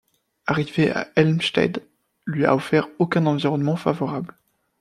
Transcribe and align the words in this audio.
Arrivé 0.47 0.89
à 0.89 1.09
Helmstedt 1.15 1.79
lui 2.25 2.43
a 2.45 2.55
offert 2.55 2.87
aucun 2.97 3.27
environnement 3.27 3.75
favorable. 3.75 4.33